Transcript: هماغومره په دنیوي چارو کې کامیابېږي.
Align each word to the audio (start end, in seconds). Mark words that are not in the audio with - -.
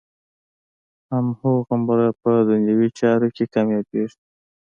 هماغومره 1.11 2.07
په 2.21 2.31
دنیوي 2.49 2.89
چارو 2.99 3.27
کې 3.35 3.45
کامیابېږي. 3.53 4.17